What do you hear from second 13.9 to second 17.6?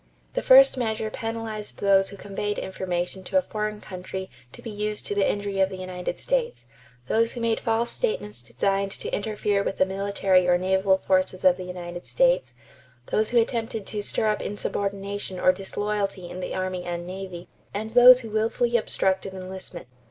stir up insubordination or disloyalty in the army and navy;